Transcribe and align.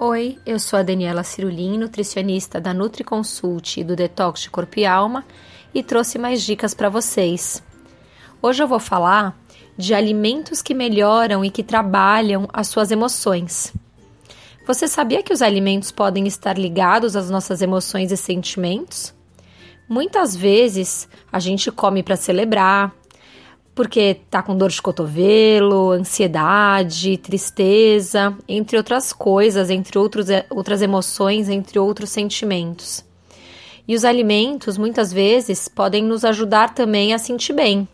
Oi, 0.00 0.38
eu 0.46 0.60
sou 0.60 0.78
a 0.78 0.82
Daniela 0.84 1.24
Cirulim, 1.24 1.76
nutricionista 1.76 2.60
da 2.60 2.72
NutriConsult 2.72 3.80
e 3.80 3.82
do 3.82 3.96
Detox 3.96 4.42
de 4.42 4.48
Corpo 4.48 4.78
e 4.78 4.86
Alma 4.86 5.24
e 5.74 5.82
trouxe 5.82 6.20
mais 6.20 6.44
dicas 6.44 6.72
para 6.72 6.88
vocês. 6.88 7.60
Hoje 8.40 8.62
eu 8.62 8.68
vou 8.68 8.78
falar 8.78 9.36
de 9.76 9.94
alimentos 9.94 10.62
que 10.62 10.72
melhoram 10.72 11.44
e 11.44 11.50
que 11.50 11.64
trabalham 11.64 12.48
as 12.52 12.68
suas 12.68 12.92
emoções. 12.92 13.74
Você 14.64 14.86
sabia 14.86 15.20
que 15.20 15.32
os 15.32 15.42
alimentos 15.42 15.90
podem 15.90 16.28
estar 16.28 16.56
ligados 16.56 17.16
às 17.16 17.28
nossas 17.28 17.60
emoções 17.60 18.12
e 18.12 18.16
sentimentos? 18.16 19.12
Muitas 19.88 20.36
vezes 20.36 21.08
a 21.32 21.40
gente 21.40 21.72
come 21.72 22.04
para 22.04 22.14
celebrar, 22.14 22.94
porque 23.78 24.22
tá 24.28 24.42
com 24.42 24.56
dor 24.56 24.70
de 24.70 24.82
cotovelo, 24.82 25.92
ansiedade, 25.92 27.16
tristeza, 27.16 28.36
entre 28.48 28.76
outras 28.76 29.12
coisas, 29.12 29.70
entre 29.70 29.96
outros, 29.96 30.26
outras 30.50 30.82
emoções, 30.82 31.48
entre 31.48 31.78
outros 31.78 32.10
sentimentos. 32.10 33.04
E 33.86 33.94
os 33.94 34.04
alimentos, 34.04 34.76
muitas 34.76 35.12
vezes, 35.12 35.68
podem 35.68 36.02
nos 36.02 36.24
ajudar 36.24 36.74
também 36.74 37.14
a 37.14 37.18
sentir 37.18 37.52
bem. 37.52 37.86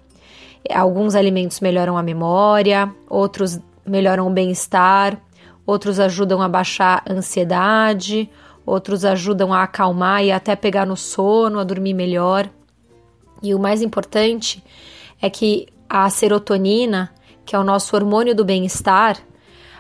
Alguns 0.75 1.14
alimentos 1.14 1.61
melhoram 1.61 1.98
a 1.98 2.03
memória, 2.03 2.91
outros 3.06 3.61
melhoram 3.86 4.27
o 4.27 4.30
bem-estar, 4.30 5.20
outros 5.67 6.01
ajudam 6.01 6.41
a 6.41 6.48
baixar 6.48 7.03
a 7.06 7.12
ansiedade, 7.12 8.30
outros 8.64 9.05
ajudam 9.05 9.53
a 9.53 9.64
acalmar 9.64 10.25
e 10.25 10.33
até 10.33 10.56
pegar 10.56 10.86
no 10.86 10.97
sono, 10.97 11.58
a 11.58 11.62
dormir 11.62 11.92
melhor. 11.92 12.48
E 13.42 13.55
o 13.55 13.58
mais 13.58 13.83
importante 13.83 14.64
é 15.20 15.28
que 15.28 15.73
a 15.97 16.11
serotonina, 16.11 17.09
que 17.47 17.55
é 17.55 17.59
o 17.59 17.62
nosso 17.62 17.95
hormônio 17.95 18.34
do 18.34 18.45
bem-estar, 18.45 19.17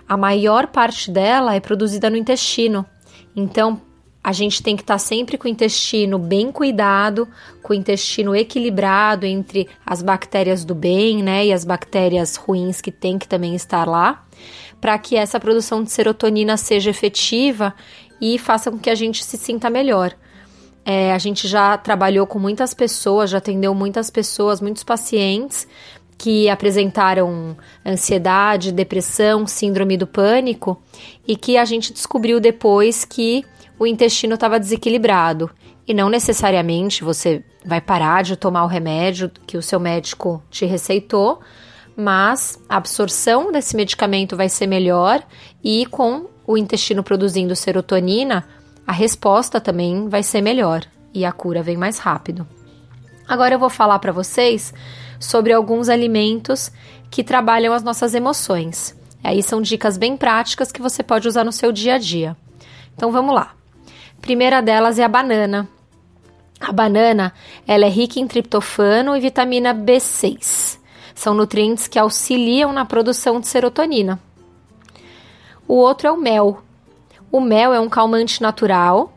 a 0.08 0.16
maior 0.16 0.68
parte 0.68 1.10
dela 1.10 1.56
é 1.56 1.58
produzida 1.60 2.08
no 2.08 2.16
intestino. 2.16 2.86
Então, 3.34 3.80
a 4.22 4.30
gente 4.30 4.62
tem 4.62 4.76
que 4.76 4.82
estar 4.82 4.98
sempre 4.98 5.36
com 5.36 5.48
o 5.48 5.50
intestino 5.50 6.16
bem 6.16 6.52
cuidado, 6.52 7.28
com 7.64 7.72
o 7.72 7.76
intestino 7.76 8.34
equilibrado 8.36 9.26
entre 9.26 9.68
as 9.84 10.02
bactérias 10.02 10.64
do 10.64 10.72
bem, 10.72 11.20
né, 11.20 11.46
e 11.46 11.52
as 11.52 11.64
bactérias 11.64 12.36
ruins 12.36 12.80
que 12.80 12.92
tem 12.92 13.18
que 13.18 13.26
também 13.26 13.56
estar 13.56 13.84
lá, 13.84 14.24
para 14.80 14.96
que 14.96 15.16
essa 15.16 15.40
produção 15.40 15.82
de 15.82 15.90
serotonina 15.90 16.56
seja 16.56 16.90
efetiva 16.90 17.74
e 18.20 18.38
faça 18.38 18.70
com 18.70 18.78
que 18.78 18.88
a 18.88 18.94
gente 18.94 19.24
se 19.24 19.36
sinta 19.36 19.68
melhor. 19.68 20.14
É, 20.86 21.12
a 21.12 21.18
gente 21.18 21.48
já 21.48 21.76
trabalhou 21.78 22.26
com 22.26 22.38
muitas 22.38 22.72
pessoas, 22.74 23.30
já 23.30 23.38
atendeu 23.38 23.74
muitas 23.74 24.10
pessoas, 24.10 24.60
muitos 24.60 24.84
pacientes 24.84 25.66
que 26.16 26.48
apresentaram 26.48 27.56
ansiedade, 27.84 28.72
depressão, 28.72 29.46
síndrome 29.46 29.96
do 29.96 30.06
pânico 30.06 30.80
e 31.26 31.36
que 31.36 31.56
a 31.56 31.64
gente 31.64 31.92
descobriu 31.92 32.40
depois 32.40 33.04
que 33.04 33.44
o 33.78 33.86
intestino 33.86 34.34
estava 34.34 34.60
desequilibrado. 34.60 35.50
E 35.86 35.92
não 35.92 36.08
necessariamente 36.08 37.04
você 37.04 37.44
vai 37.64 37.80
parar 37.80 38.22
de 38.22 38.36
tomar 38.36 38.64
o 38.64 38.68
remédio 38.68 39.30
que 39.46 39.56
o 39.56 39.62
seu 39.62 39.78
médico 39.78 40.42
te 40.50 40.64
receitou, 40.64 41.40
mas 41.96 42.58
a 42.68 42.76
absorção 42.76 43.52
desse 43.52 43.76
medicamento 43.76 44.36
vai 44.36 44.48
ser 44.48 44.66
melhor 44.66 45.22
e 45.62 45.86
com 45.86 46.26
o 46.46 46.56
intestino 46.56 47.02
produzindo 47.02 47.54
serotonina, 47.54 48.46
a 48.86 48.92
resposta 48.92 49.60
também 49.60 50.08
vai 50.08 50.22
ser 50.22 50.40
melhor 50.40 50.82
e 51.12 51.24
a 51.24 51.32
cura 51.32 51.62
vem 51.62 51.76
mais 51.76 51.98
rápido. 51.98 52.46
Agora 53.26 53.54
eu 53.54 53.58
vou 53.58 53.70
falar 53.70 53.98
para 53.98 54.12
vocês 54.12 54.72
sobre 55.18 55.52
alguns 55.52 55.88
alimentos 55.88 56.70
que 57.10 57.24
trabalham 57.24 57.72
as 57.72 57.82
nossas 57.82 58.14
emoções. 58.14 58.94
Aí 59.22 59.42
são 59.42 59.62
dicas 59.62 59.96
bem 59.96 60.16
práticas 60.16 60.70
que 60.70 60.82
você 60.82 61.02
pode 61.02 61.26
usar 61.26 61.44
no 61.44 61.52
seu 61.52 61.72
dia 61.72 61.94
a 61.94 61.98
dia. 61.98 62.36
Então 62.94 63.10
vamos 63.10 63.34
lá. 63.34 63.54
Primeira 64.20 64.60
delas 64.60 64.98
é 64.98 65.04
a 65.04 65.08
banana. 65.08 65.68
A 66.60 66.72
banana, 66.72 67.32
ela 67.66 67.86
é 67.86 67.88
rica 67.88 68.20
em 68.20 68.26
triptofano 68.26 69.16
e 69.16 69.20
vitamina 69.20 69.74
B6. 69.74 70.78
São 71.14 71.34
nutrientes 71.34 71.88
que 71.88 71.98
auxiliam 71.98 72.72
na 72.72 72.84
produção 72.84 73.40
de 73.40 73.46
serotonina. 73.46 74.20
O 75.66 75.74
outro 75.74 76.08
é 76.08 76.12
o 76.12 76.16
mel. 76.16 76.62
O 77.32 77.40
mel 77.40 77.72
é 77.72 77.80
um 77.80 77.88
calmante 77.88 78.42
natural 78.42 79.13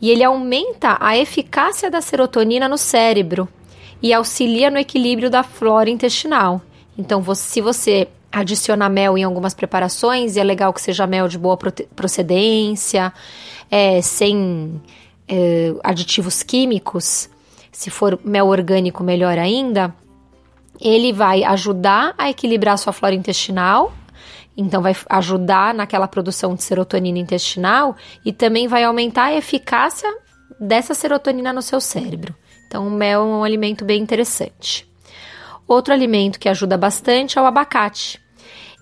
e 0.00 0.10
ele 0.10 0.22
aumenta 0.22 0.96
a 1.00 1.16
eficácia 1.16 1.90
da 1.90 2.00
serotonina 2.00 2.68
no 2.68 2.78
cérebro 2.78 3.48
e 4.02 4.12
auxilia 4.12 4.70
no 4.70 4.78
equilíbrio 4.78 5.28
da 5.28 5.42
flora 5.42 5.90
intestinal. 5.90 6.62
Então, 6.96 7.22
se 7.34 7.60
você 7.60 8.08
adiciona 8.30 8.88
mel 8.88 9.16
em 9.18 9.24
algumas 9.24 9.54
preparações, 9.54 10.36
e 10.36 10.40
é 10.40 10.44
legal 10.44 10.72
que 10.72 10.80
seja 10.80 11.06
mel 11.06 11.26
de 11.26 11.38
boa 11.38 11.56
procedência, 11.96 13.12
é, 13.70 14.00
sem 14.00 14.80
é, 15.26 15.74
aditivos 15.82 16.42
químicos, 16.42 17.28
se 17.72 17.90
for 17.90 18.18
mel 18.24 18.46
orgânico, 18.46 19.02
melhor 19.02 19.38
ainda, 19.38 19.94
ele 20.80 21.12
vai 21.12 21.42
ajudar 21.42 22.14
a 22.16 22.30
equilibrar 22.30 22.74
a 22.74 22.76
sua 22.76 22.92
flora 22.92 23.14
intestinal 23.14 23.92
então, 24.60 24.82
vai 24.82 24.96
ajudar 25.08 25.72
naquela 25.72 26.08
produção 26.08 26.56
de 26.56 26.64
serotonina 26.64 27.20
intestinal 27.20 27.94
e 28.24 28.32
também 28.32 28.66
vai 28.66 28.82
aumentar 28.82 29.26
a 29.26 29.34
eficácia 29.36 30.12
dessa 30.58 30.94
serotonina 30.94 31.52
no 31.52 31.62
seu 31.62 31.80
cérebro. 31.80 32.34
Então, 32.66 32.88
o 32.88 32.90
mel 32.90 33.20
é 33.20 33.24
um 33.24 33.44
alimento 33.44 33.84
bem 33.84 34.02
interessante. 34.02 34.84
Outro 35.68 35.94
alimento 35.94 36.40
que 36.40 36.48
ajuda 36.48 36.76
bastante 36.76 37.38
é 37.38 37.40
o 37.40 37.46
abacate. 37.46 38.20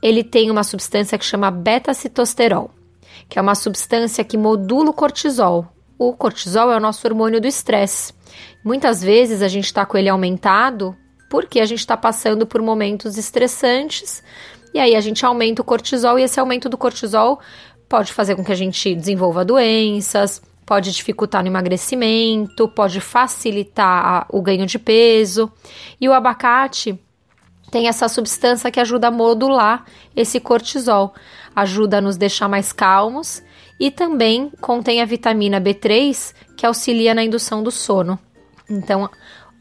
Ele 0.03 0.25
tem 0.25 0.51
uma 0.51 0.65
substância 0.65 1.19
que 1.19 1.25
chama 1.27 1.51
beta-citosterol, 1.51 2.71
que 3.29 3.39
é 3.39 3.43
uma 3.43 3.55
substância 3.55 4.25
que 4.25 4.39
modula 4.39 4.89
o 4.89 4.95
cortisol. 4.95 5.67
O 5.99 6.15
cortisol 6.15 6.73
é 6.73 6.77
o 6.77 6.81
nosso 6.81 7.07
hormônio 7.07 7.39
do 7.39 7.47
estresse. 7.47 8.15
Muitas 8.65 9.03
vezes 9.03 9.43
a 9.43 9.49
gente 9.49 9.67
está 9.67 9.85
com 9.85 9.99
ele 9.99 10.09
aumentado 10.09 10.97
porque 11.29 11.61
a 11.61 11.67
gente 11.67 11.81
está 11.81 11.97
passando 11.97 12.47
por 12.47 12.63
momentos 12.63 13.19
estressantes 13.19 14.23
e 14.77 14.79
aí 14.79 14.95
a 14.95 15.01
gente 15.01 15.25
aumenta 15.25 15.63
o 15.63 15.65
cortisol 15.65 16.19
e 16.19 16.23
esse 16.23 16.39
aumento 16.39 16.69
do 16.69 16.77
cortisol 16.77 17.41
pode 17.89 18.13
fazer 18.13 18.37
com 18.37 18.45
que 18.45 18.53
a 18.53 18.57
gente 18.57 18.95
desenvolva 18.95 19.43
doenças, 19.43 20.43
pode 20.67 20.93
dificultar 20.93 21.43
no 21.43 21.49
emagrecimento, 21.49 22.69
pode 22.69 23.01
facilitar 23.01 24.27
o 24.29 24.43
ganho 24.43 24.67
de 24.67 24.79
peso. 24.79 25.51
E 25.99 26.07
o 26.07 26.13
abacate 26.13 27.03
tem 27.71 27.89
essa 27.89 28.07
substância 28.07 28.71
que 28.71 28.79
ajuda 28.79 29.09
a 29.09 29.11
modular 29.11 29.87
esse 30.15 30.39
cortisol, 30.39 31.15
ajuda 31.55 31.97
a 31.97 32.01
nos 32.03 32.19
deixar 32.19 32.47
mais 32.47 32.71
calmos 32.71 33.43
e 33.81 33.91
também 33.91 34.53
contém 34.61 35.01
a 35.01 35.07
vitamina 35.07 35.59
B3 35.59 36.35
que 36.55 36.67
auxilia 36.67 37.15
na 37.15 37.25
indução 37.25 37.63
do 37.63 37.71
sono. 37.71 38.19
Então, 38.69 39.09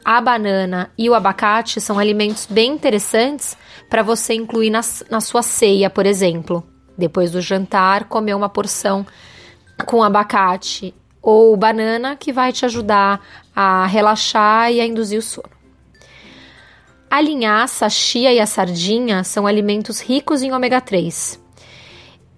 a 0.04 0.20
banana 0.20 0.90
e 0.98 1.08
o 1.08 1.14
abacate 1.14 1.80
são 1.80 1.98
alimentos 1.98 2.44
bem 2.44 2.72
interessantes 2.72 3.56
para 3.88 4.02
você 4.02 4.34
incluir 4.34 4.70
na, 4.70 4.80
na 5.10 5.20
sua 5.20 5.42
ceia, 5.42 5.88
por 5.88 6.06
exemplo. 6.06 6.66
Depois 6.96 7.30
do 7.30 7.40
jantar, 7.40 8.04
comer 8.04 8.34
uma 8.34 8.48
porção 8.48 9.06
com 9.84 10.02
abacate 10.02 10.94
ou 11.20 11.56
banana 11.56 12.16
que 12.16 12.32
vai 12.32 12.52
te 12.52 12.64
ajudar 12.64 13.20
a 13.54 13.86
relaxar 13.86 14.72
e 14.72 14.80
a 14.80 14.86
induzir 14.86 15.18
o 15.18 15.22
sono. 15.22 15.50
A 17.10 17.20
linhaça, 17.20 17.86
a 17.86 17.90
chia 17.90 18.32
e 18.32 18.40
a 18.40 18.46
sardinha 18.46 19.22
são 19.24 19.46
alimentos 19.46 20.00
ricos 20.00 20.42
em 20.42 20.52
ômega 20.52 20.80
3 20.80 21.40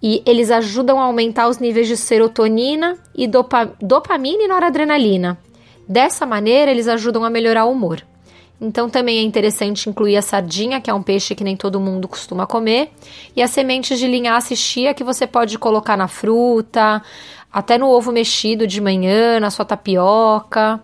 e 0.02 0.22
eles 0.26 0.50
ajudam 0.50 1.00
a 1.00 1.04
aumentar 1.04 1.48
os 1.48 1.58
níveis 1.58 1.88
de 1.88 1.96
serotonina 1.96 2.96
e 3.14 3.26
dopa, 3.26 3.72
dopamina 3.80 4.44
e 4.44 4.48
noradrenalina, 4.48 5.38
Dessa 5.88 6.26
maneira, 6.26 6.70
eles 6.70 6.86
ajudam 6.86 7.24
a 7.24 7.30
melhorar 7.30 7.64
o 7.64 7.72
humor. 7.72 8.02
Então 8.60 8.90
também 8.90 9.18
é 9.18 9.22
interessante 9.22 9.88
incluir 9.88 10.16
a 10.16 10.22
sardinha, 10.22 10.80
que 10.80 10.90
é 10.90 10.94
um 10.94 11.02
peixe 11.02 11.34
que 11.34 11.44
nem 11.44 11.56
todo 11.56 11.78
mundo 11.78 12.08
costuma 12.08 12.46
comer, 12.46 12.90
e 13.36 13.42
as 13.42 13.50
sementes 13.50 13.98
de 13.98 14.06
linhaça 14.08 14.52
e 14.52 14.56
chia 14.56 14.92
que 14.92 15.04
você 15.04 15.26
pode 15.28 15.56
colocar 15.58 15.96
na 15.96 16.08
fruta, 16.08 17.00
até 17.52 17.78
no 17.78 17.88
ovo 17.88 18.10
mexido 18.10 18.66
de 18.66 18.80
manhã, 18.80 19.38
na 19.38 19.50
sua 19.50 19.64
tapioca 19.64 20.82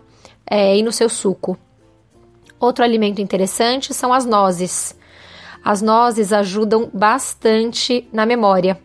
é, 0.49 0.77
e 0.77 0.83
no 0.83 0.91
seu 0.91 1.09
suco. 1.09 1.57
Outro 2.59 2.83
alimento 2.83 3.21
interessante 3.21 3.93
são 3.93 4.13
as 4.13 4.25
nozes. 4.25 4.97
As 5.63 5.81
nozes 5.81 6.31
ajudam 6.31 6.89
bastante 6.93 8.07
na 8.13 8.25
memória, 8.25 8.79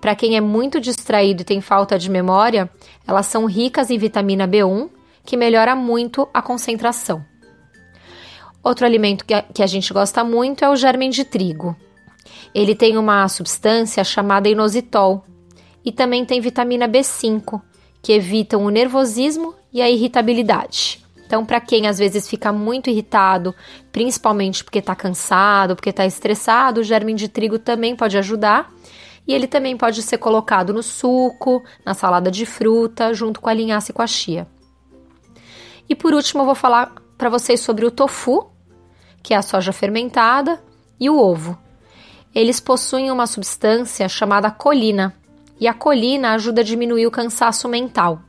Para 0.00 0.14
quem 0.14 0.36
é 0.36 0.40
muito 0.40 0.80
distraído 0.80 1.42
e 1.42 1.44
tem 1.44 1.60
falta 1.60 1.98
de 1.98 2.08
memória, 2.08 2.70
elas 3.04 3.26
são 3.26 3.46
ricas 3.46 3.90
em 3.90 3.98
vitamina 3.98 4.46
B1, 4.46 4.88
que 5.24 5.36
melhora 5.36 5.74
muito 5.74 6.28
a 6.32 6.40
concentração. 6.40 7.27
Outro 8.68 8.84
alimento 8.84 9.24
que 9.24 9.62
a, 9.62 9.66
gente 9.66 9.94
gosta 9.94 10.22
muito 10.22 10.62
é 10.62 10.68
o 10.68 10.76
germe 10.76 11.08
de 11.08 11.24
trigo. 11.24 11.74
Ele 12.54 12.74
tem 12.74 12.98
uma 12.98 13.26
substância 13.26 14.04
chamada 14.04 14.46
inositol 14.46 15.24
e 15.82 15.90
também 15.90 16.22
tem 16.22 16.38
vitamina 16.38 16.86
B5, 16.86 17.62
que 18.02 18.12
evitam 18.12 18.62
o 18.62 18.68
nervosismo 18.68 19.54
e 19.72 19.80
a 19.80 19.88
irritabilidade. 19.88 21.02
Então, 21.24 21.46
para 21.46 21.62
quem 21.62 21.86
às 21.86 21.98
vezes 21.98 22.28
fica 22.28 22.52
muito 22.52 22.90
irritado, 22.90 23.54
principalmente 23.90 24.62
porque 24.62 24.80
está 24.80 24.94
cansado, 24.94 25.74
porque 25.74 25.88
está 25.88 26.04
estressado, 26.04 26.82
o 26.82 26.84
germe 26.84 27.14
de 27.14 27.26
trigo 27.26 27.58
também 27.58 27.96
pode 27.96 28.18
ajudar. 28.18 28.70
E 29.26 29.32
ele 29.32 29.46
também 29.46 29.78
pode 29.78 30.02
ser 30.02 30.18
colocado 30.18 30.74
no 30.74 30.82
suco, 30.82 31.64
na 31.86 31.94
salada 31.94 32.30
de 32.30 32.44
fruta, 32.44 33.14
junto 33.14 33.40
com 33.40 33.48
a 33.48 33.54
linhaça 33.54 33.92
e 33.92 33.94
com 33.94 34.02
a 34.02 34.06
chia. 34.06 34.46
E 35.88 35.94
por 35.94 36.12
último, 36.12 36.42
eu 36.42 36.46
vou 36.46 36.54
falar 36.54 36.92
para 37.16 37.30
vocês 37.30 37.60
sobre 37.60 37.86
o 37.86 37.90
tofu, 37.90 38.57
que 39.22 39.34
é 39.34 39.36
a 39.36 39.42
soja 39.42 39.72
fermentada, 39.72 40.62
e 40.98 41.08
o 41.08 41.18
ovo. 41.18 41.58
Eles 42.34 42.60
possuem 42.60 43.10
uma 43.10 43.26
substância 43.26 44.08
chamada 44.08 44.50
colina, 44.50 45.14
e 45.60 45.66
a 45.66 45.74
colina 45.74 46.34
ajuda 46.34 46.60
a 46.60 46.64
diminuir 46.64 47.06
o 47.06 47.10
cansaço 47.10 47.68
mental. 47.68 48.20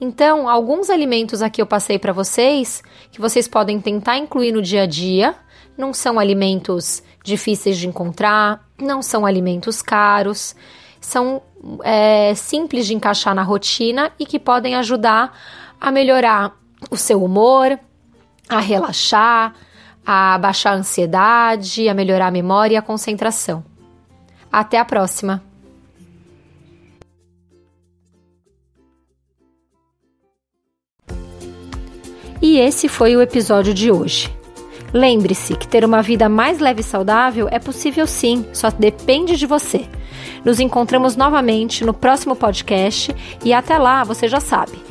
Então, 0.00 0.48
alguns 0.48 0.88
alimentos 0.88 1.42
aqui 1.42 1.60
eu 1.60 1.66
passei 1.66 1.98
para 1.98 2.12
vocês 2.12 2.82
que 3.10 3.20
vocês 3.20 3.46
podem 3.46 3.80
tentar 3.80 4.16
incluir 4.16 4.52
no 4.52 4.62
dia 4.62 4.84
a 4.84 4.86
dia. 4.86 5.34
Não 5.76 5.92
são 5.92 6.18
alimentos 6.18 7.02
difíceis 7.22 7.76
de 7.76 7.86
encontrar, 7.86 8.64
não 8.80 9.02
são 9.02 9.26
alimentos 9.26 9.82
caros, 9.82 10.54
são 11.00 11.42
é, 11.82 12.34
simples 12.34 12.86
de 12.86 12.94
encaixar 12.94 13.34
na 13.34 13.42
rotina 13.42 14.10
e 14.18 14.24
que 14.24 14.38
podem 14.38 14.74
ajudar 14.76 15.38
a 15.78 15.90
melhorar 15.90 16.56
o 16.90 16.96
seu 16.96 17.22
humor, 17.22 17.78
a 18.48 18.58
relaxar, 18.58 19.54
a 20.04 20.38
baixar 20.38 20.72
a 20.72 20.76
ansiedade, 20.76 21.88
a 21.88 21.94
melhorar 21.94 22.28
a 22.28 22.30
memória 22.30 22.74
e 22.74 22.76
a 22.76 22.82
concentração. 22.82 23.64
Até 24.52 24.78
a 24.78 24.84
próxima! 24.84 25.42
E 32.42 32.58
esse 32.58 32.88
foi 32.88 33.14
o 33.16 33.20
episódio 33.20 33.74
de 33.74 33.92
hoje. 33.92 34.34
Lembre-se 34.92 35.54
que 35.54 35.68
ter 35.68 35.84
uma 35.84 36.02
vida 36.02 36.28
mais 36.28 36.58
leve 36.58 36.80
e 36.80 36.84
saudável 36.84 37.48
é 37.50 37.58
possível 37.58 38.06
sim, 38.06 38.46
só 38.52 38.70
depende 38.70 39.36
de 39.36 39.46
você. 39.46 39.86
Nos 40.44 40.58
encontramos 40.58 41.16
novamente 41.16 41.84
no 41.84 41.92
próximo 41.92 42.34
podcast 42.34 43.14
e 43.44 43.52
até 43.52 43.78
lá 43.78 44.02
você 44.04 44.26
já 44.26 44.40
sabe 44.40 44.90